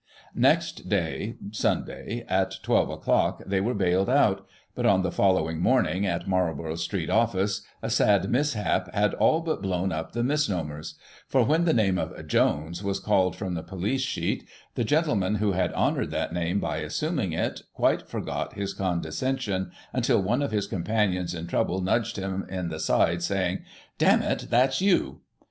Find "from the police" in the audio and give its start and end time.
13.35-14.01